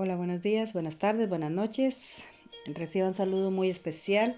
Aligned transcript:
Hola, 0.00 0.14
buenos 0.14 0.42
días, 0.42 0.72
buenas 0.74 0.94
tardes, 0.94 1.28
buenas 1.28 1.50
noches. 1.50 2.22
Reciba 2.66 3.08
un 3.08 3.14
saludo 3.14 3.50
muy 3.50 3.68
especial 3.68 4.36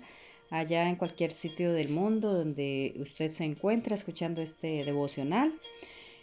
allá 0.48 0.88
en 0.88 0.96
cualquier 0.96 1.33
sitio 1.33 1.75
del 1.75 1.90
mundo 1.90 2.32
donde 2.32 2.95
usted 2.98 3.34
se 3.34 3.45
encuentra 3.45 3.95
escuchando 3.95 4.41
este 4.41 4.82
devocional. 4.84 5.52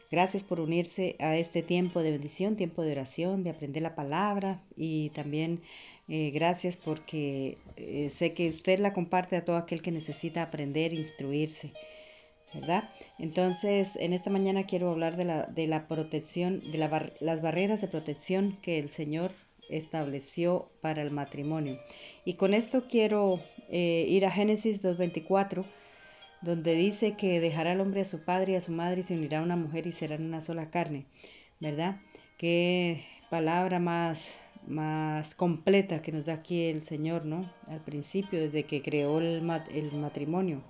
Gracias 0.09 0.41
por 0.41 0.59
unirse 0.59 1.17
a 1.19 1.37
este 1.37 1.61
tiempo 1.61 2.01
de 2.01 2.13
bendición, 2.13 2.55
tiempo 2.55 2.81
de 2.81 2.93
oración, 2.93 3.43
de 3.43 3.51
aprender 3.51 3.83
la 3.83 3.93
palabra 3.93 4.59
y 4.75 5.11
también 5.11 5.61
eh, 6.07 6.31
gracias 6.31 6.75
porque 6.75 7.59
eh, 7.75 8.09
sé 8.09 8.33
que 8.33 8.49
usted 8.49 8.79
la 8.79 8.91
comparte 8.91 9.35
a 9.35 9.45
todo 9.45 9.57
aquel 9.57 9.83
que 9.83 9.91
necesita 9.91 10.41
aprender, 10.41 10.93
instruirse, 10.93 11.73
¿verdad? 12.53 12.89
Entonces, 13.19 13.95
en 13.95 14.13
esta 14.13 14.29
mañana 14.29 14.63
quiero 14.63 14.91
hablar 14.91 15.17
de 15.17 15.25
la, 15.25 15.43
de 15.43 15.67
la 15.67 15.87
protección, 15.87 16.61
de 16.71 16.77
las 17.19 17.41
barreras 17.41 17.81
de 17.81 17.87
protección 17.87 18.57
que 18.61 18.79
el 18.79 18.89
Señor 18.89 19.31
estableció 19.69 20.69
para 20.81 21.01
el 21.01 21.11
matrimonio. 21.11 21.77
Y 22.25 22.33
con 22.33 22.53
esto 22.53 22.85
quiero 22.89 23.39
eh, 23.69 24.05
ir 24.07 24.25
a 24.25 24.31
Génesis 24.31 24.81
2.24, 24.81 25.65
donde 26.41 26.75
dice 26.75 27.15
que 27.15 27.39
dejará 27.39 27.73
el 27.73 27.81
hombre 27.81 28.01
a 28.01 28.05
su 28.05 28.23
padre 28.23 28.53
y 28.53 28.55
a 28.55 28.61
su 28.61 28.71
madre 28.71 29.01
y 29.01 29.03
se 29.03 29.15
unirá 29.15 29.39
a 29.39 29.43
una 29.43 29.55
mujer 29.55 29.87
y 29.87 29.91
serán 29.91 30.23
una 30.23 30.41
sola 30.41 30.69
carne, 30.69 31.05
¿verdad? 31.59 31.97
Qué 32.37 33.05
palabra 33.29 33.79
más, 33.79 34.29
más 34.67 35.35
completa 35.35 36.01
que 36.01 36.11
nos 36.11 36.25
da 36.25 36.33
aquí 36.33 36.65
el 36.65 36.83
Señor, 36.83 37.25
¿no? 37.25 37.49
Al 37.67 37.79
principio, 37.79 38.39
desde 38.39 38.63
que 38.63 38.81
creó 38.81 39.19
el, 39.19 39.41
el 39.73 39.91
matrimonio. 39.93 40.61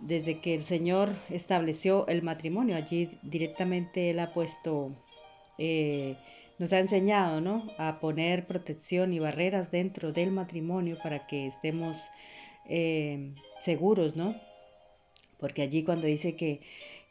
Desde 0.00 0.40
que 0.40 0.54
el 0.54 0.64
Señor 0.66 1.10
estableció 1.28 2.06
el 2.08 2.22
matrimonio, 2.22 2.76
allí 2.76 3.18
directamente 3.22 4.10
Él 4.10 4.20
ha 4.20 4.32
puesto... 4.32 4.92
Eh, 5.58 6.16
nos 6.60 6.74
ha 6.74 6.78
enseñado, 6.78 7.40
¿no? 7.40 7.64
A 7.78 8.00
poner 8.00 8.46
protección 8.46 9.14
y 9.14 9.18
barreras 9.18 9.70
dentro 9.70 10.12
del 10.12 10.30
matrimonio 10.30 10.98
para 11.02 11.26
que 11.26 11.46
estemos 11.46 11.96
eh, 12.68 13.32
seguros, 13.62 14.14
¿no? 14.14 14.34
Porque 15.38 15.62
allí 15.62 15.84
cuando 15.84 16.06
dice 16.06 16.36
que, 16.36 16.60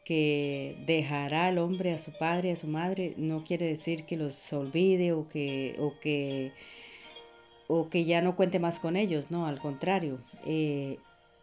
que 0.04 0.76
dejará 0.86 1.46
al 1.46 1.58
hombre 1.58 1.92
a 1.92 1.98
su 1.98 2.12
padre, 2.12 2.52
a 2.52 2.56
su 2.56 2.68
madre, 2.68 3.14
no 3.16 3.42
quiere 3.44 3.66
decir 3.66 4.04
que 4.04 4.16
los 4.16 4.52
olvide 4.52 5.12
o 5.12 5.28
que, 5.28 5.74
o 5.80 5.98
que, 6.00 6.52
o 7.66 7.90
que 7.90 8.04
ya 8.04 8.22
no 8.22 8.36
cuente 8.36 8.60
más 8.60 8.78
con 8.78 8.96
ellos, 8.96 9.32
no, 9.32 9.46
al 9.46 9.58
contrario. 9.58 10.18
Eh, 10.46 10.98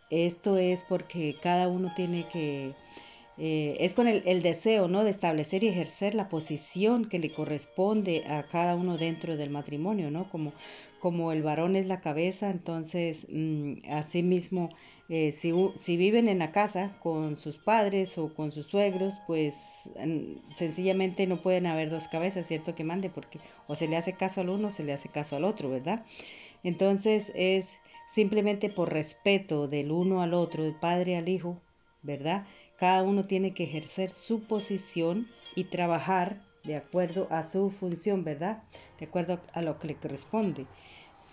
esto 0.09 0.58
es 0.58 0.80
porque 0.88 1.36
cada 1.41 1.67
uno 1.67 1.91
tiene 1.95 2.25
que 2.31 2.73
eh, 3.39 3.77
es 3.81 3.94
con 3.94 4.08
el, 4.08 4.41
deseo 4.41 4.88
¿no? 4.88 5.03
de 5.03 5.11
establecer 5.11 5.63
y 5.63 5.67
ejercer 5.67 6.16
la 6.16 6.27
posición 6.27 7.08
que 7.08 7.19
le 7.19 7.30
corresponde 7.30 8.25
a 8.25 8.41
cada 8.44 8.75
uno 8.75 8.97
dentro 8.97 9.38
del 9.38 9.52
matrimonio, 9.52 10.09
¿no? 10.09 10.28
Como, 10.30 10.53
como 11.00 11.31
el 11.31 11.44
varón 11.44 11.75
es 11.75 11.85
la 11.85 12.02
cabeza, 12.02 12.50
entonces 12.50 13.28
mm, 13.30 13.91
asimismo, 13.91 14.69
eh, 15.09 15.31
si, 15.39 15.53
si, 15.80 15.97
viven 15.97 16.30
en 16.30 16.39
la 16.39 16.52
casa 16.52 16.89
con 17.00 17.38
sus 17.38 17.58
padres 17.58 18.17
o 18.17 18.33
con 18.33 18.52
sus 18.52 18.66
suegros, 18.66 19.13
pues 19.28 19.55
sencillamente 20.55 21.28
no 21.28 21.38
pueden 21.38 21.67
haber 21.67 21.91
dos 21.91 22.08
cabezas, 22.08 22.47
¿cierto? 22.47 22.73
Que 22.73 22.83
mande, 22.83 23.11
porque 23.11 23.39
o 23.67 23.75
se 23.75 23.88
le 23.88 23.97
hace 23.97 24.13
caso 24.13 24.41
al 24.41 24.50
uno 24.50 24.69
o 24.69 24.72
se 24.72 24.83
le 24.83 24.94
hace 24.94 25.09
caso 25.09 25.35
al 25.35 25.44
otro, 25.44 25.69
¿verdad? 25.69 26.03
Entonces 26.63 27.31
es 27.35 27.69
simplemente 28.18 28.70
por 28.70 28.92
respeto 28.92 29.68
del 29.68 29.92
uno 29.92 30.23
al 30.23 30.34
otro, 30.34 30.64
del 30.64 30.73
padre 30.73 31.18
al 31.18 31.30
hijo, 31.30 31.62
¿verdad? 32.02 32.48
Cada 32.80 33.04
uno 33.04 33.28
tiene 33.28 33.54
que 33.54 33.66
ejercer 33.66 34.09
su 34.09 34.42
posición 34.42 35.28
y 35.56 35.66
trabajar 35.66 36.42
de 36.64 36.78
acuerdo 36.78 37.28
a 37.30 37.44
su 37.44 37.70
función, 37.70 38.24
¿verdad? 38.24 38.64
De 39.00 39.06
acuerdo 39.06 39.40
a 39.54 39.62
lo 39.62 39.78
que 39.78 39.90
le 39.90 39.94
corresponde. 39.94 40.66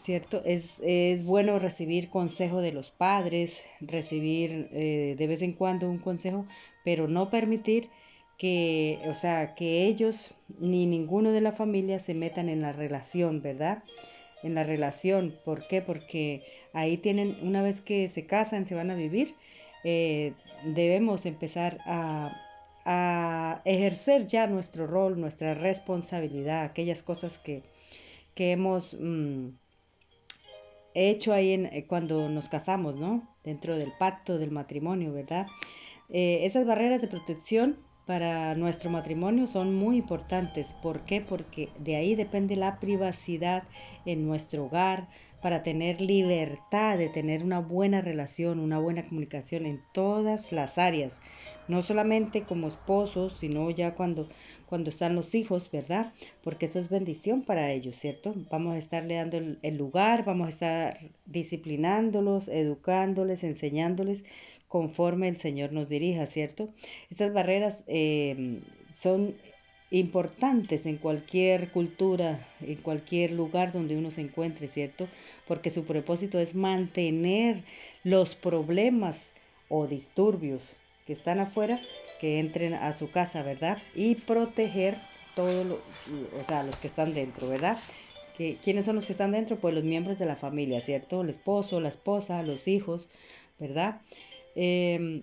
¿Cierto? 0.05 0.43
Es, 0.45 1.25
bueno 1.25 1.59
recibir 1.59 2.11
consejo 2.11 2.61
de 2.61 2.73
los 2.73 2.91
padres, 2.91 3.63
recibir 3.81 4.69
eh, 4.73 5.15
de 5.17 5.27
vez 5.27 5.41
en 5.41 5.55
cuando 5.55 5.89
un 5.89 5.97
consejo, 5.97 6.45
pero 6.85 7.09
no 7.09 7.31
permitir 7.31 7.89
que, 8.37 8.99
o 9.07 9.15
sea, 9.15 9.55
que 9.55 9.87
ellos 9.87 10.35
ni 10.59 10.85
ninguno 10.85 11.33
de 11.33 11.41
la 11.41 11.53
familia 11.53 11.99
se 11.99 12.13
metan 12.13 12.51
en 12.51 12.61
la 12.61 12.73
relación, 12.73 13.41
¿verdad? 13.41 13.83
En 14.43 14.55
la 14.55 14.65
relación. 14.65 15.35
¿Por 15.47 15.67
qué? 15.67 15.81
Porque 15.81 16.43
ahí 16.75 16.99
tienen, 16.99 17.39
una 17.41 17.63
vez 17.63 17.81
que 17.81 18.09
se 18.09 18.27
casan, 18.27 18.67
se 18.67 18.75
van 18.75 18.91
a 18.91 18.95
vivir, 18.95 19.35
eh, 19.85 20.35
debemos 20.65 21.25
empezar 21.25 21.79
a, 21.87 22.41
ejercer 23.65 24.27
ya 24.27 24.47
nuestro 24.47 24.87
rol, 24.87 25.19
nuestra 25.19 25.55
responsabilidad, 25.55 26.65
aquellas 26.65 27.03
cosas 27.03 27.39
que, 27.39 27.63
hemos 28.37 28.95
mm, 29.01 29.49
hecho 30.93 31.33
ahí 31.33 31.53
en, 31.53 31.67
eh, 31.67 31.87
cuando 31.87 32.29
nos 32.29 32.51
casamos, 32.51 33.01
¿no? 33.01 33.27
Dentro 33.43 33.77
del 33.77 33.91
pacto 33.99 34.37
del 34.37 34.51
matrimonio, 34.51 35.15
¿verdad? 35.15 35.47
Eh, 36.11 36.41
esas 36.43 36.67
barreras 36.67 37.01
de 37.01 37.09
protección 37.09 37.79
para 38.07 38.55
nuestro 38.55 38.91
matrimonio 38.91 39.47
son 39.47 39.75
muy 39.75 39.97
importantes. 39.99 40.75
¿Por 40.83 41.01
qué? 41.01 41.21
Porque 41.21 41.71
de 41.79 41.97
ahí 41.97 42.15
depende 42.15 42.57
la 42.57 42.79
privacidad 42.81 43.65
en 44.05 44.27
nuestro 44.27 44.67
hogar, 44.67 45.09
para 45.45 45.63
tener 45.63 46.01
libertad 46.01 46.97
de 46.97 47.11
tener 47.11 47.45
una 47.45 47.59
buena 47.59 48.01
relación, 48.01 48.59
una 48.59 48.79
buena 48.79 49.07
comunicación 49.07 49.67
en 49.67 49.83
todas 49.93 50.53
las 50.53 50.79
áreas, 50.79 51.21
no 51.69 51.83
solamente 51.83 52.45
como 52.45 52.69
esposos, 52.69 53.37
sino 53.39 53.69
ya 53.69 53.93
cuando 53.93 54.27
cuando 54.67 54.91
están 54.91 55.15
los 55.15 55.35
hijos, 55.35 55.71
¿verdad? 55.71 56.13
Porque 56.43 56.67
eso 56.67 56.81
es 56.81 56.89
bendición 56.89 57.43
para 57.43 57.71
ellos, 57.71 57.97
¿cierto? 57.97 58.35
Vamos 58.51 58.75
a 58.75 58.79
estarle 58.79 59.15
dando 59.15 59.37
el, 59.37 59.77
lugar, 59.77 60.25
vamos 60.25 60.47
a 60.47 60.51
estar 60.51 60.99
disciplinándolos, 61.27 62.49
educándoles, 62.49 63.45
enseñándoles 63.45 64.25
conforme 64.75 65.29
el 65.29 65.37
Señor 65.37 65.73
nos 65.73 65.89
dirija, 65.89 66.27
¿cierto? 66.27 66.69
Estas 67.09 67.33
barreras 67.33 67.85
eh, 67.87 68.59
son 68.97 69.37
importantes 69.93 70.85
en 70.85 70.97
cualquier 70.97 71.69
cultura, 71.69 72.45
en 72.61 72.75
cualquier 72.79 73.31
lugar 73.31 73.71
donde 73.71 73.97
uno 73.97 74.11
se 74.11 74.23
encuentre, 74.23 74.67
¿cierto? 74.67 75.07
Porque 75.47 75.71
su 75.71 75.85
propósito 75.85 76.41
es 76.41 76.57
mantener 76.57 77.63
los 78.03 78.35
problemas 78.35 79.31
o 79.69 79.87
disturbios 79.87 80.61
que 81.07 81.13
están 81.13 81.39
afuera, 81.39 81.79
que 82.21 82.41
entren 82.41 82.75
a 82.75 82.93
su 82.95 83.13
casa, 83.13 83.45
¿verdad? 83.45 83.79
Y 83.95 84.17
proteger 84.17 84.97
todos 85.37 85.65
los, 85.65 85.79
o 86.37 86.45
sea, 86.49 86.65
los 86.65 86.75
que 86.79 86.89
están 86.89 87.15
dentro, 87.15 87.49
¿verdad? 87.49 87.79
¿Quiénes 88.37 88.87
son 88.87 88.97
los 88.97 89.07
que 89.07 89.13
están 89.13 89.31
dentro? 89.31 89.55
Pues 89.55 89.73
los 89.73 89.85
miembros 89.85 90.19
de 90.19 90.27
la 90.27 90.35
familia, 90.35 90.81
¿cierto? 90.81 91.21
El 91.21 91.31
esposo, 91.31 91.79
la 91.79 91.91
esposa, 91.91 92.43
los 92.43 92.67
hijos, 92.67 93.09
¿verdad? 93.59 94.01
Em, 94.55 95.23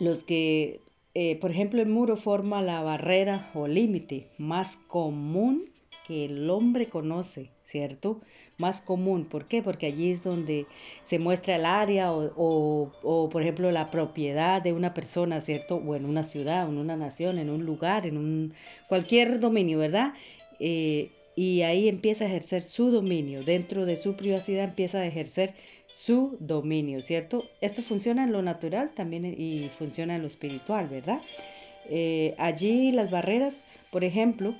los 0.00 0.24
que 0.24 0.80
eh, 1.14 1.36
por 1.40 1.50
ejemplo, 1.50 1.82
el 1.82 1.88
muro 1.88 2.16
forma 2.16 2.62
la 2.62 2.82
barrera 2.82 3.50
o 3.54 3.68
límite 3.68 4.28
más 4.38 4.76
común 4.86 5.70
que 6.06 6.24
el 6.24 6.48
hombre 6.48 6.86
conoce, 6.86 7.50
¿cierto? 7.66 8.20
Más 8.58 8.80
común. 8.80 9.26
¿Por 9.26 9.46
qué? 9.46 9.62
Porque 9.62 9.86
allí 9.86 10.12
es 10.12 10.24
donde 10.24 10.66
se 11.04 11.18
muestra 11.18 11.56
el 11.56 11.66
área 11.66 12.12
o, 12.12 12.90
o, 13.02 13.28
por 13.28 13.42
ejemplo, 13.42 13.70
la 13.70 13.86
propiedad 13.86 14.62
de 14.62 14.72
una 14.72 14.94
persona, 14.94 15.42
¿cierto? 15.42 15.76
O 15.76 15.94
en 15.94 16.06
una 16.06 16.24
ciudad, 16.24 16.66
en 16.66 16.78
una 16.78 16.96
nación, 16.96 17.38
en 17.38 17.50
un 17.50 17.66
lugar, 17.66 18.06
en 18.06 18.16
un 18.16 18.54
cualquier 18.88 19.38
dominio, 19.38 19.78
¿verdad? 19.78 20.14
Eh, 20.60 21.10
y 21.36 21.62
ahí 21.62 21.88
empieza 21.88 22.24
a 22.24 22.28
ejercer 22.28 22.62
su 22.62 22.90
dominio. 22.90 23.42
Dentro 23.42 23.84
de 23.84 23.96
su 23.96 24.16
privacidad 24.16 24.64
empieza 24.64 24.98
a 24.98 25.06
ejercer 25.06 25.54
su 25.92 26.38
dominio, 26.40 27.00
¿cierto? 27.00 27.44
Esto 27.60 27.82
funciona 27.82 28.24
en 28.24 28.32
lo 28.32 28.40
natural 28.40 28.92
también 28.94 29.26
y 29.26 29.70
funciona 29.78 30.16
en 30.16 30.22
lo 30.22 30.26
espiritual, 30.26 30.88
¿verdad? 30.88 31.20
Eh, 31.90 32.34
allí 32.38 32.92
las 32.92 33.10
barreras, 33.10 33.56
por 33.90 34.02
ejemplo, 34.02 34.54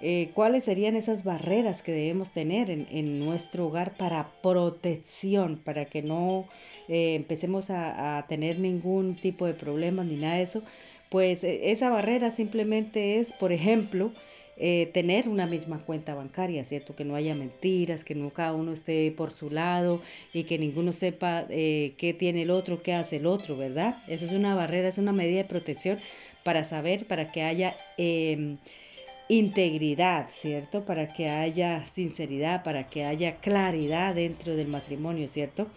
eh, 0.00 0.30
¿cuáles 0.32 0.64
serían 0.64 0.96
esas 0.96 1.22
barreras 1.22 1.82
que 1.82 1.92
debemos 1.92 2.30
tener 2.30 2.70
en, 2.70 3.20
nuestro 3.20 3.66
hogar 3.66 3.92
para 3.92 4.30
protección, 4.42 5.58
para 5.62 5.84
que 5.84 6.00
no 6.00 6.46
eh, 6.88 7.14
empecemos 7.14 7.68
a, 7.68 8.16
a, 8.16 8.26
tener 8.26 8.58
ningún 8.58 9.16
tipo 9.16 9.44
de 9.44 9.52
problemas 9.52 10.06
ni 10.06 10.16
nada 10.16 10.36
de 10.36 10.42
eso? 10.44 10.62
Pues 11.10 11.44
esa 11.44 11.90
barrera 11.90 12.30
simplemente 12.30 13.18
es, 13.18 13.34
por 13.34 13.52
ejemplo, 13.52 14.12
eh, 14.62 14.90
tener 14.92 15.26
una 15.26 15.46
misma 15.46 15.78
cuenta 15.86 16.14
bancaria, 16.14 16.66
¿cierto? 16.66 16.94
Que 16.94 17.06
no 17.06 17.14
haya 17.14 17.34
mentiras, 17.34 18.04
que 18.04 18.14
no 18.14 18.28
cada 18.28 18.52
uno 18.52 18.74
esté 18.74 19.10
por 19.10 19.32
su 19.32 19.48
lado 19.48 20.02
y 20.34 20.44
que 20.44 20.58
ninguno 20.58 20.92
sepa 20.92 21.46
eh, 21.48 21.94
qué 21.96 22.12
tiene 22.12 22.42
el 22.42 22.50
otro, 22.50 22.82
qué 22.82 22.92
hace 22.92 23.16
el 23.16 23.24
otro, 23.24 23.56
¿verdad? 23.56 23.96
Eso 24.06 24.26
es 24.26 24.32
una 24.32 24.54
barrera, 24.54 24.88
es 24.88 24.98
una 24.98 25.12
medida 25.12 25.38
de 25.38 25.44
protección 25.44 25.96
para 26.44 26.64
saber, 26.64 27.06
para 27.06 27.26
que 27.26 27.42
haya 27.42 27.72
em, 27.96 28.58
integridad, 29.30 30.28
¿cierto? 30.30 30.84
Para 30.84 31.08
que 31.08 31.30
haya 31.30 31.86
sinceridad, 31.94 32.62
para 32.62 32.86
que 32.86 33.04
haya 33.04 33.36
claridad 33.36 34.14
dentro 34.14 34.56
del 34.56 34.68
matrimonio, 34.68 35.26
¿cierto? 35.28 35.68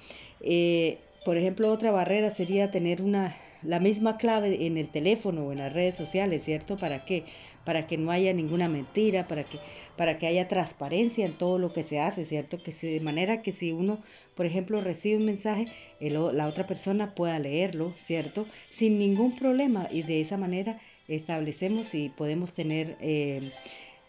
Eh, 0.41 0.97
por 1.23 1.37
ejemplo, 1.37 1.71
otra 1.71 1.91
barrera 1.91 2.31
sería 2.31 2.69
tener 2.69 3.01
una 3.01 3.33
la 3.65 3.79
misma 3.79 4.17
clave 4.17 4.65
en 4.65 4.77
el 4.77 4.89
teléfono 4.89 5.45
o 5.45 5.51
en 5.51 5.59
las 5.59 5.73
redes 5.73 5.95
sociales, 5.95 6.43
¿cierto? 6.43 6.77
¿Para 6.77 7.05
qué? 7.05 7.25
para 7.65 7.87
que 7.87 7.97
no 7.97 8.11
haya 8.11 8.33
ninguna 8.33 8.69
mentira, 8.69 9.27
para 9.27 9.43
que, 9.43 9.57
para 9.97 10.17
que 10.17 10.27
haya 10.27 10.47
transparencia 10.47 11.25
en 11.25 11.33
todo 11.33 11.59
lo 11.59 11.71
que 11.71 11.83
se 11.83 11.99
hace, 11.99 12.25
¿cierto? 12.25 12.57
Que 12.57 12.71
de 12.71 12.99
manera 12.99 13.41
que 13.41 13.51
si 13.51 13.71
uno, 13.71 13.99
por 14.35 14.45
ejemplo, 14.45 14.81
recibe 14.81 15.17
un 15.17 15.25
mensaje, 15.25 15.65
la 15.99 16.47
otra 16.47 16.67
persona 16.67 17.15
pueda 17.15 17.39
leerlo, 17.39 17.93
¿cierto? 17.97 18.45
Sin 18.71 18.99
ningún 18.99 19.35
problema 19.37 19.87
y 19.91 20.03
de 20.03 20.21
esa 20.21 20.37
manera 20.37 20.79
establecemos 21.07 21.93
y 21.95 22.09
podemos 22.09 22.51
tener 22.51 22.95
eh, 23.01 23.41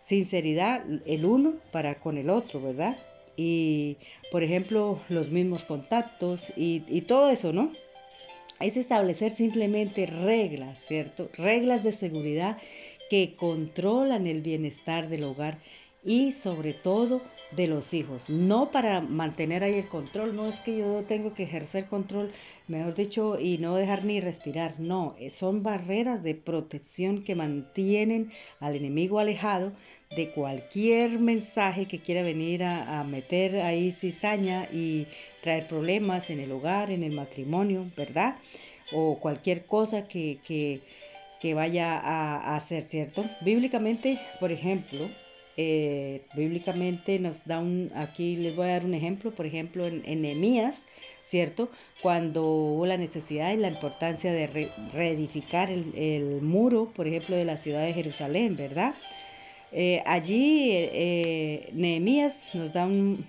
sinceridad 0.02 0.84
el 1.06 1.24
uno 1.24 1.54
para 1.72 1.96
con 2.00 2.18
el 2.18 2.30
otro, 2.30 2.60
¿verdad? 2.60 2.96
Y, 3.36 3.96
por 4.30 4.42
ejemplo, 4.44 5.00
los 5.08 5.30
mismos 5.30 5.64
contactos 5.64 6.52
y 6.56 7.00
todo 7.02 7.30
eso, 7.30 7.52
¿no? 7.52 7.70
Es 8.60 8.76
establecer 8.76 9.32
simplemente 9.32 10.06
reglas, 10.06 10.78
¿cierto? 10.86 11.28
Reglas 11.34 11.82
de 11.82 11.92
seguridad 11.92 12.58
que 13.10 13.34
controlan 13.36 14.26
el 14.26 14.42
bienestar 14.42 15.08
del 15.08 15.24
hogar 15.24 15.58
y 16.04 16.32
sobre 16.32 16.72
todo 16.72 17.22
de 17.52 17.66
los 17.66 17.94
hijos. 17.94 18.28
No 18.28 18.70
para 18.70 19.00
mantener 19.00 19.64
ahí 19.64 19.74
el 19.74 19.88
control, 19.88 20.36
no 20.36 20.46
es 20.46 20.56
que 20.56 20.76
yo 20.76 21.04
tengo 21.08 21.34
que 21.34 21.44
ejercer 21.44 21.86
control, 21.86 22.30
mejor 22.68 22.94
dicho, 22.94 23.38
y 23.40 23.58
no 23.58 23.74
dejar 23.74 24.04
ni 24.04 24.20
respirar, 24.20 24.74
no, 24.78 25.16
son 25.30 25.62
barreras 25.62 26.22
de 26.22 26.34
protección 26.34 27.24
que 27.24 27.34
mantienen 27.34 28.30
al 28.60 28.76
enemigo 28.76 29.18
alejado 29.18 29.72
de 30.14 30.30
cualquier 30.30 31.18
mensaje 31.18 31.86
que 31.86 31.98
quiera 31.98 32.22
venir 32.22 32.62
a, 32.62 33.02
meter 33.04 33.56
ahí 33.62 33.90
cizaña 33.90 34.68
y 34.72 35.06
traer 35.44 35.66
problemas 35.66 36.30
en 36.30 36.40
el 36.40 36.50
hogar, 36.50 36.90
en 36.90 37.02
el 37.04 37.14
matrimonio, 37.14 37.86
¿verdad? 37.98 38.36
O 38.92 39.18
cualquier 39.20 39.66
cosa 39.66 40.08
que, 40.08 40.38
que, 40.42 41.54
vaya 41.54 41.98
a, 41.98 42.56
hacer, 42.56 42.84
¿cierto? 42.84 43.22
Bíblicamente, 43.42 44.18
por 44.40 44.50
ejemplo, 44.50 45.00
eh, 45.58 46.22
bíblicamente 46.34 47.18
nos 47.18 47.44
da 47.44 47.58
un, 47.58 47.92
aquí 47.94 48.36
les 48.36 48.56
voy 48.56 48.68
a 48.68 48.72
dar 48.72 48.86
un 48.86 48.94
ejemplo, 48.94 49.30
por 49.32 49.44
ejemplo, 49.44 49.84
en, 49.84 50.02
en 50.06 50.72
¿cierto? 51.26 51.68
Cuando 52.00 52.42
hubo 52.46 52.86
la 52.86 52.96
necesidad 52.96 53.52
y 53.52 53.58
la 53.58 53.68
importancia 53.68 54.32
de 54.32 54.70
reedificar 54.94 55.70
el, 55.70 55.94
el, 55.94 56.40
muro, 56.40 56.90
por 56.96 57.06
ejemplo, 57.06 57.36
de 57.36 57.44
la 57.44 57.58
ciudad 57.58 57.84
de 57.84 57.92
Jerusalén, 57.92 58.56
¿verdad? 58.56 58.94
Eh, 59.76 60.04
allí 60.06 60.70
eh, 60.70 61.68
Nehemías 61.72 62.54
nos 62.54 62.72
da 62.72 62.86
un, 62.86 63.26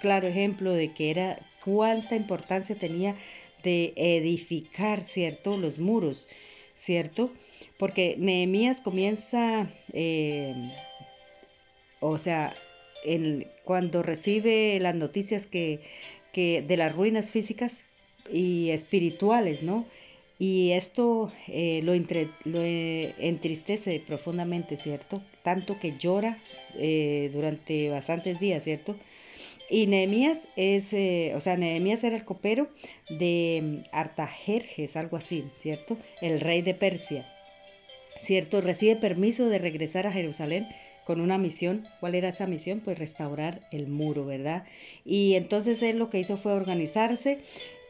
claro 0.00 0.28
ejemplo 0.28 0.72
de 0.72 0.92
que 0.92 1.10
era 1.10 1.40
cuánta 1.64 2.14
importancia 2.14 2.76
tenía 2.76 3.16
de 3.64 3.92
edificar, 3.96 5.02
¿cierto? 5.02 5.58
Los 5.58 5.80
muros, 5.80 6.28
¿cierto? 6.80 7.32
Porque 7.76 8.14
Nehemías 8.18 8.80
comienza, 8.80 9.68
eh, 9.92 10.54
o 11.98 12.18
sea, 12.18 12.52
cuando 13.64 14.04
recibe 14.04 14.78
las 14.78 14.94
noticias 14.94 15.46
que, 15.46 15.80
que 16.32 16.62
de 16.62 16.76
las 16.76 16.94
ruinas 16.94 17.32
físicas 17.32 17.80
y 18.32 18.70
espirituales, 18.70 19.64
¿no? 19.64 19.86
Y 20.38 20.70
esto 20.70 21.32
lo, 21.48 21.94
entristece 21.94 24.00
profundamente, 24.06 24.76
¿cierto? 24.76 25.20
Tanto 25.44 25.78
que 25.78 25.96
llora 25.96 26.38
eh, 26.76 27.30
durante 27.32 27.90
bastantes 27.90 28.40
días, 28.40 28.64
¿cierto? 28.64 28.96
Y 29.70 29.86
Nehemías 29.86 30.38
es, 30.56 30.86
o 31.34 31.40
sea, 31.40 31.56
Nehemías 31.56 32.02
era 32.02 32.16
el 32.16 32.24
copero 32.24 32.68
de 33.08 33.60
mm, 33.62 33.88
Artajerjes, 33.92 34.96
algo 34.96 35.16
así, 35.16 35.44
¿cierto? 35.62 35.96
El 36.20 36.40
rey 36.40 36.62
de 36.62 36.74
Persia, 36.74 37.26
¿cierto? 38.20 38.60
Recibe 38.60 38.96
permiso 38.96 39.48
de 39.48 39.58
regresar 39.58 40.06
a 40.06 40.12
Jerusalén 40.12 40.66
con 41.04 41.20
una 41.20 41.38
misión. 41.38 41.82
¿Cuál 42.00 42.14
era 42.14 42.30
esa 42.30 42.46
misión? 42.46 42.80
Pues 42.80 42.98
restaurar 42.98 43.60
el 43.70 43.86
muro, 43.86 44.24
¿verdad? 44.24 44.64
Y 45.04 45.34
entonces 45.34 45.82
él 45.82 45.98
lo 45.98 46.10
que 46.10 46.18
hizo 46.18 46.36
fue 46.36 46.52
organizarse 46.52 47.38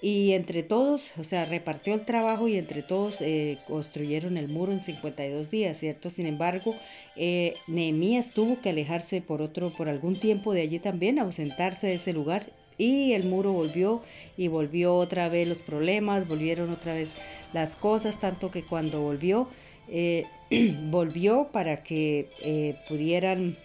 y 0.04 0.34
entre 0.34 0.62
todos, 0.62 1.12
o 1.18 1.24
sea, 1.24 1.46
repartió 1.46 1.94
el 1.94 2.04
trabajo 2.04 2.46
y 2.46 2.58
entre 2.58 2.82
todos 2.82 3.22
eh, 3.22 3.56
construyeron 3.66 4.36
el 4.36 4.50
muro 4.50 4.70
en 4.70 4.82
52 4.82 5.50
días, 5.50 5.78
¿cierto? 5.78 6.10
Sin 6.10 6.26
embargo, 6.26 6.74
eh, 7.16 7.54
Nehemías 7.68 8.28
tuvo 8.28 8.60
que 8.60 8.68
alejarse 8.68 9.22
por 9.22 9.40
otro, 9.40 9.70
por 9.70 9.88
algún 9.88 10.14
tiempo 10.14 10.52
de 10.52 10.60
allí 10.60 10.78
también, 10.78 11.18
ausentarse 11.18 11.86
de 11.86 11.94
ese 11.94 12.12
lugar 12.12 12.52
y 12.76 13.14
el 13.14 13.24
muro 13.24 13.54
volvió 13.54 14.02
y 14.36 14.48
volvió 14.48 14.94
otra 14.94 15.30
vez 15.30 15.48
los 15.48 15.56
problemas, 15.56 16.28
volvieron 16.28 16.68
otra 16.68 16.92
vez 16.92 17.08
las 17.54 17.74
cosas, 17.74 18.20
tanto 18.20 18.50
que 18.50 18.62
cuando 18.62 19.00
volvió, 19.00 19.48
eh, 19.88 20.24
volvió 20.90 21.48
para 21.50 21.82
que 21.82 22.28
eh, 22.44 22.76
pudieran 22.90 23.56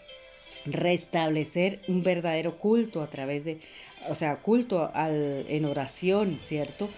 restablecer 0.66 1.80
un 1.90 2.02
verdadero 2.02 2.58
culto 2.58 3.02
a 3.02 3.08
través 3.08 3.44
de 3.44 3.60
o 4.08 4.16
sea, 4.16 4.38
culto 4.38 4.92
al, 4.94 5.46
en 5.50 5.66
oración, 5.66 6.40
¿cierto? 6.44 6.90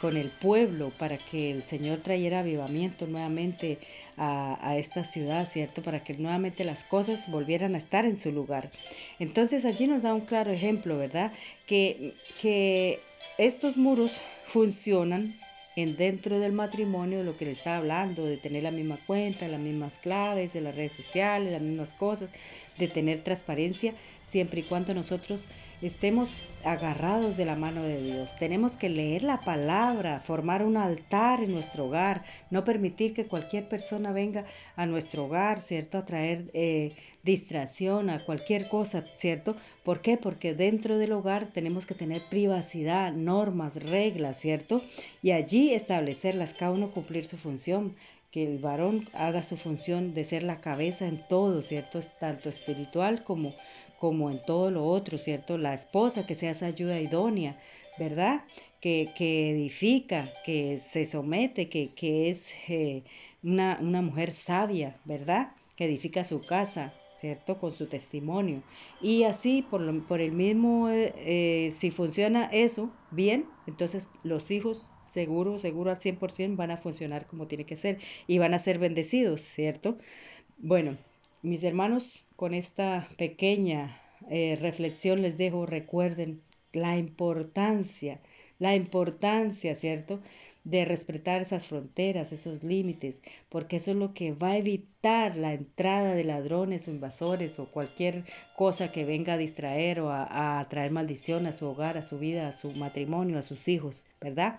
Con 0.00 0.16
el 0.16 0.28
pueblo 0.28 0.90
para 0.98 1.16
que 1.16 1.50
el 1.50 1.62
Señor 1.62 1.98
trayera 1.98 2.40
avivamiento 2.40 3.06
nuevamente 3.06 3.78
a, 4.16 4.76
esta 4.78 5.04
ciudad, 5.04 5.48
¿cierto? 5.48 5.82
Para 5.82 6.04
que 6.04 6.14
nuevamente 6.14 6.64
las 6.64 6.84
cosas 6.84 7.30
volvieran 7.30 7.74
a 7.74 7.78
estar 7.78 8.04
en 8.04 8.18
su 8.18 8.30
lugar. 8.30 8.70
Entonces 9.18 9.64
allí 9.64 9.86
nos 9.86 10.02
da 10.02 10.14
un 10.14 10.22
claro 10.22 10.52
ejemplo, 10.52 10.98
¿verdad? 10.98 11.32
Que, 11.66 12.14
que 12.40 13.00
estos 13.38 13.76
muros 13.76 14.12
funcionan 14.48 15.34
en 15.76 15.96
dentro 15.96 16.38
del 16.38 16.52
matrimonio, 16.52 17.24
lo 17.24 17.36
que 17.36 17.46
le 17.46 17.50
está 17.50 17.78
hablando, 17.78 18.24
de 18.24 18.36
tener 18.36 18.62
la 18.62 18.70
misma 18.70 18.98
cuenta, 19.06 19.48
las 19.48 19.60
mismas 19.60 19.92
claves, 20.02 20.52
de 20.52 20.60
las 20.60 20.76
redes 20.76 20.92
sociales, 20.92 21.52
las 21.52 21.62
mismas 21.62 21.94
cosas, 21.94 22.30
de 22.78 22.86
tener 22.86 23.22
transparencia, 23.24 23.94
siempre 24.34 24.62
y 24.62 24.64
cuando 24.64 24.94
nosotros 24.94 25.44
estemos 25.80 26.48
agarrados 26.64 27.36
de 27.36 27.44
la 27.44 27.54
mano 27.54 27.84
de 27.84 28.02
Dios. 28.02 28.34
Tenemos 28.36 28.76
que 28.76 28.88
leer 28.88 29.22
la 29.22 29.38
palabra, 29.38 30.18
formar 30.26 30.64
un 30.64 30.76
altar 30.76 31.40
en 31.40 31.52
nuestro 31.52 31.86
hogar, 31.86 32.24
no 32.50 32.64
permitir 32.64 33.14
que 33.14 33.26
cualquier 33.26 33.68
persona 33.68 34.10
venga 34.10 34.44
a 34.74 34.86
nuestro 34.86 35.26
hogar, 35.26 35.60
¿cierto? 35.60 35.98
A 35.98 36.04
traer 36.04 36.50
eh, 36.52 36.90
distracción, 37.22 38.10
a 38.10 38.18
cualquier 38.18 38.66
cosa, 38.66 39.02
¿cierto? 39.02 39.54
¿Por 39.84 40.00
qué? 40.00 40.16
Porque 40.16 40.52
dentro 40.52 40.98
del 40.98 41.12
hogar 41.12 41.52
tenemos 41.54 41.86
que 41.86 41.94
tener 41.94 42.20
privacidad, 42.22 43.12
normas, 43.12 43.76
reglas, 43.76 44.40
¿cierto? 44.40 44.82
Y 45.22 45.30
allí 45.30 45.74
establecerlas, 45.74 46.54
cada 46.54 46.72
uno 46.72 46.90
cumplir 46.90 47.24
su 47.24 47.36
función 47.36 47.94
que 48.34 48.52
el 48.52 48.58
varón 48.58 49.08
haga 49.14 49.44
su 49.44 49.56
función 49.56 50.12
de 50.12 50.24
ser 50.24 50.42
la 50.42 50.56
cabeza 50.56 51.06
en 51.06 51.22
todo, 51.28 51.62
¿cierto? 51.62 52.00
Tanto 52.18 52.48
espiritual 52.48 53.22
como 53.22 53.52
como 54.04 54.30
en 54.30 54.38
todo 54.42 54.70
lo 54.70 54.84
otro, 54.84 55.16
¿cierto? 55.16 55.56
La 55.56 55.72
esposa 55.72 56.26
que 56.26 56.34
sea 56.34 56.50
esa 56.50 56.66
ayuda 56.66 57.00
idónea, 57.00 57.58
¿verdad? 57.98 58.44
Que, 58.82 59.08
edifica, 59.50 60.26
que 60.44 60.78
se 60.78 61.06
somete, 61.06 61.70
que, 61.70 62.28
es 62.28 62.48
eh, 62.68 63.02
una, 63.42 63.78
mujer 64.02 64.32
sabia, 64.34 64.98
¿verdad? 65.06 65.52
Que 65.74 65.86
edifica 65.86 66.22
su 66.22 66.42
casa, 66.42 66.92
¿cierto? 67.18 67.58
Con 67.58 67.72
su 67.72 67.86
testimonio. 67.86 68.62
Y 69.00 69.22
así, 69.22 69.62
por, 69.62 70.06
por 70.06 70.20
el 70.20 70.32
mismo, 70.32 70.90
eh, 70.90 71.14
eh, 71.16 71.72
si 71.74 71.90
funciona 71.90 72.50
eso 72.52 72.90
bien, 73.10 73.46
entonces 73.66 74.10
los 74.22 74.50
hijos 74.50 74.90
seguro, 75.08 75.58
seguro 75.58 75.90
al 75.90 75.98
100% 75.98 76.56
van 76.56 76.72
a 76.72 76.76
funcionar 76.76 77.26
como 77.26 77.46
tiene 77.46 77.64
que 77.64 77.76
ser 77.76 78.00
y 78.26 78.36
van 78.36 78.52
a 78.52 78.58
ser 78.58 78.78
bendecidos, 78.78 79.40
¿cierto? 79.40 79.96
Bueno, 80.58 80.98
mis 81.40 81.62
hermanos, 81.64 82.23
con 82.36 82.54
esta 82.54 83.08
pequeña 83.16 84.00
eh, 84.30 84.56
reflexión 84.60 85.22
les 85.22 85.36
dejo, 85.36 85.66
recuerden 85.66 86.42
la 86.72 86.96
importancia, 86.96 88.20
la 88.58 88.74
importancia, 88.74 89.74
¿cierto? 89.74 90.20
De 90.64 90.84
respetar 90.84 91.42
esas 91.42 91.66
fronteras, 91.66 92.32
esos 92.32 92.64
límites, 92.64 93.20
porque 93.50 93.76
eso 93.76 93.90
es 93.90 93.98
lo 93.98 94.14
que 94.14 94.32
va 94.32 94.52
a 94.52 94.56
evitar 94.56 95.36
la 95.36 95.52
entrada 95.52 96.14
de 96.14 96.24
ladrones 96.24 96.88
o 96.88 96.90
invasores 96.90 97.58
o 97.58 97.66
cualquier 97.70 98.24
cosa 98.56 98.90
que 98.90 99.04
venga 99.04 99.34
a 99.34 99.38
distraer 99.38 100.00
o 100.00 100.10
a, 100.10 100.60
a 100.60 100.68
traer 100.68 100.90
maldición 100.90 101.46
a 101.46 101.52
su 101.52 101.66
hogar, 101.66 101.98
a 101.98 102.02
su 102.02 102.18
vida, 102.18 102.48
a 102.48 102.52
su 102.52 102.70
matrimonio, 102.72 103.38
a 103.38 103.42
sus 103.42 103.68
hijos, 103.68 104.04
¿verdad? 104.20 104.58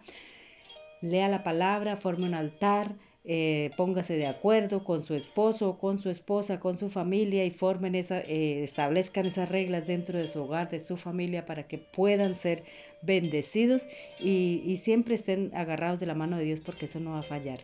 Lea 1.01 1.27
la 1.27 1.43
palabra, 1.43 1.97
forme 1.97 2.25
un 2.25 2.35
altar, 2.35 2.95
eh, 3.27 3.71
póngase 3.75 4.15
de 4.17 4.27
acuerdo 4.27 4.83
con 4.83 5.03
su 5.03 5.15
esposo, 5.15 5.77
con 5.79 5.99
su 5.99 6.09
esposa, 6.09 6.59
con 6.59 6.77
su 6.77 6.89
familia 6.89 7.43
y 7.45 7.51
formen 7.51 7.95
esa, 7.95 8.21
eh, 8.21 8.63
establezcan 8.63 9.25
esas 9.25 9.49
reglas 9.49 9.87
dentro 9.87 10.17
de 10.17 10.25
su 10.25 10.43
hogar, 10.43 10.69
de 10.69 10.79
su 10.79 10.95
familia, 10.95 11.45
para 11.45 11.67
que 11.67 11.79
puedan 11.79 12.35
ser 12.35 12.63
bendecidos 13.01 13.81
y, 14.19 14.61
y, 14.65 14.77
siempre 14.77 15.15
estén 15.15 15.51
agarrados 15.53 15.99
de 15.99 16.05
la 16.05 16.15
mano 16.15 16.37
de 16.37 16.45
Dios 16.45 16.59
porque 16.63 16.85
eso 16.85 16.99
no 16.99 17.11
va 17.11 17.19
a 17.19 17.23
fallar. 17.23 17.59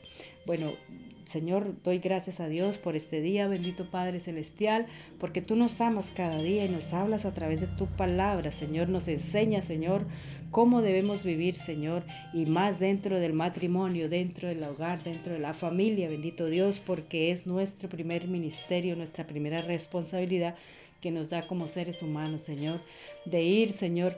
Bueno, 0.45 0.67
Señor, 1.31 1.75
doy 1.81 1.99
gracias 1.99 2.41
a 2.41 2.49
Dios 2.49 2.77
por 2.77 2.97
este 2.97 3.21
día, 3.21 3.47
bendito 3.47 3.89
Padre 3.89 4.19
Celestial, 4.19 4.87
porque 5.17 5.41
tú 5.41 5.55
nos 5.55 5.79
amas 5.79 6.11
cada 6.13 6.37
día 6.37 6.65
y 6.65 6.69
nos 6.69 6.91
hablas 6.91 7.23
a 7.23 7.33
través 7.33 7.61
de 7.61 7.67
tu 7.67 7.85
palabra, 7.87 8.51
Señor, 8.51 8.89
nos 8.89 9.07
enseña, 9.07 9.61
Señor, 9.61 10.05
cómo 10.51 10.81
debemos 10.81 11.23
vivir, 11.23 11.55
Señor, 11.55 12.03
y 12.33 12.47
más 12.47 12.79
dentro 12.79 13.17
del 13.17 13.31
matrimonio, 13.31 14.09
dentro 14.09 14.49
del 14.49 14.61
hogar, 14.63 15.01
dentro 15.03 15.31
de 15.31 15.39
la 15.39 15.53
familia, 15.53 16.09
bendito 16.09 16.47
Dios, 16.47 16.81
porque 16.85 17.31
es 17.31 17.47
nuestro 17.47 17.87
primer 17.87 18.27
ministerio, 18.27 18.97
nuestra 18.97 19.25
primera 19.25 19.61
responsabilidad 19.61 20.55
que 20.99 21.11
nos 21.11 21.29
da 21.29 21.43
como 21.43 21.69
seres 21.69 22.01
humanos, 22.01 22.43
Señor, 22.43 22.81
de 23.23 23.41
ir, 23.41 23.71
Señor, 23.71 24.17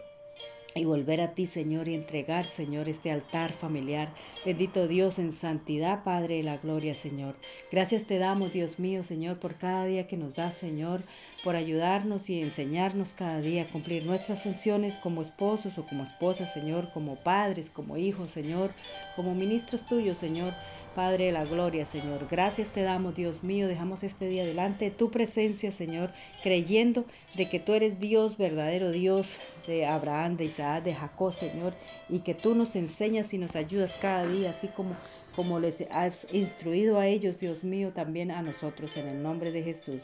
y 0.75 0.85
volver 0.85 1.21
a 1.21 1.33
ti, 1.33 1.45
Señor, 1.45 1.87
y 1.87 1.95
entregar, 1.95 2.45
Señor, 2.45 2.89
este 2.89 3.11
altar 3.11 3.51
familiar. 3.53 4.13
Bendito 4.45 4.87
Dios 4.87 5.19
en 5.19 5.31
santidad, 5.31 6.03
Padre 6.03 6.37
de 6.37 6.43
la 6.43 6.57
gloria, 6.57 6.93
Señor. 6.93 7.35
Gracias 7.71 8.03
te 8.03 8.17
damos, 8.17 8.53
Dios 8.53 8.79
mío, 8.79 9.03
Señor, 9.03 9.39
por 9.39 9.55
cada 9.55 9.85
día 9.85 10.07
que 10.07 10.17
nos 10.17 10.33
das, 10.33 10.55
Señor, 10.55 11.03
por 11.43 11.55
ayudarnos 11.55 12.29
y 12.29 12.41
enseñarnos 12.41 13.13
cada 13.13 13.41
día 13.41 13.63
a 13.63 13.67
cumplir 13.67 14.05
nuestras 14.05 14.41
funciones 14.41 14.95
como 14.95 15.21
esposos 15.21 15.77
o 15.77 15.85
como 15.85 16.03
esposas, 16.03 16.53
Señor, 16.53 16.91
como 16.93 17.15
padres, 17.15 17.69
como 17.69 17.97
hijos, 17.97 18.31
Señor, 18.31 18.71
como 19.15 19.35
ministros 19.35 19.85
tuyos, 19.85 20.17
Señor. 20.17 20.53
Padre 20.93 21.25
de 21.25 21.31
la 21.31 21.45
gloria, 21.45 21.85
Señor. 21.85 22.27
Gracias 22.29 22.67
te 22.69 22.81
damos, 22.81 23.15
Dios 23.15 23.43
mío. 23.43 23.67
Dejamos 23.67 24.03
este 24.03 24.27
día 24.27 24.45
delante 24.45 24.85
de 24.85 24.91
tu 24.91 25.11
presencia, 25.11 25.71
Señor, 25.71 26.11
creyendo 26.41 27.05
de 27.35 27.49
que 27.49 27.59
tú 27.59 27.73
eres 27.73 27.99
Dios, 27.99 28.37
verdadero 28.37 28.91
Dios 28.91 29.37
de 29.67 29.85
Abraham, 29.85 30.37
de 30.37 30.45
Isaac, 30.45 30.83
de 30.83 30.95
Jacob, 30.95 31.33
Señor, 31.33 31.73
y 32.09 32.19
que 32.19 32.33
tú 32.33 32.55
nos 32.55 32.75
enseñas 32.75 33.33
y 33.33 33.37
nos 33.37 33.55
ayudas 33.55 33.95
cada 34.01 34.25
día, 34.27 34.51
así 34.51 34.67
como 34.67 34.95
como 35.35 35.59
les 35.59 35.81
has 35.89 36.31
instruido 36.31 36.99
a 36.99 37.07
ellos, 37.07 37.39
Dios 37.39 37.63
mío, 37.63 37.91
también 37.93 38.29
a 38.29 38.43
nosotros, 38.43 38.95
en 38.97 39.07
el 39.07 39.23
nombre 39.23 39.51
de 39.51 39.63
Jesús. 39.63 40.01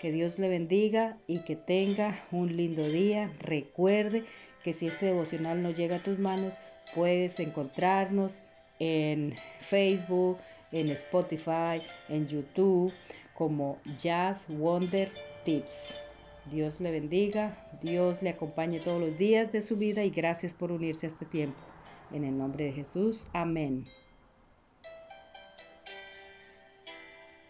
Que 0.00 0.12
Dios 0.12 0.38
le 0.38 0.48
bendiga 0.48 1.18
y 1.26 1.40
que 1.40 1.56
tenga 1.56 2.20
un 2.30 2.56
lindo 2.56 2.84
día. 2.84 3.32
Recuerde 3.40 4.24
que 4.62 4.72
si 4.72 4.86
este 4.86 5.06
devocional 5.06 5.62
no 5.62 5.72
llega 5.72 5.96
a 5.96 6.02
tus 6.02 6.20
manos, 6.20 6.54
puedes 6.94 7.40
encontrarnos 7.40 8.32
en 8.78 9.34
Facebook, 9.60 10.38
en 10.72 10.88
Spotify, 10.88 11.80
en 12.08 12.28
YouTube, 12.28 12.92
como 13.34 13.78
Jazz 13.98 14.46
Wonder 14.48 15.10
Tips. 15.44 16.02
Dios 16.50 16.80
le 16.80 16.90
bendiga, 16.90 17.66
Dios 17.82 18.22
le 18.22 18.30
acompañe 18.30 18.78
todos 18.78 19.00
los 19.00 19.18
días 19.18 19.52
de 19.52 19.62
su 19.62 19.76
vida 19.76 20.04
y 20.04 20.10
gracias 20.10 20.54
por 20.54 20.72
unirse 20.72 21.06
a 21.06 21.10
este 21.10 21.26
tiempo. 21.26 21.58
En 22.12 22.24
el 22.24 22.36
nombre 22.36 22.64
de 22.64 22.72
Jesús, 22.72 23.26
amén. 23.32 23.84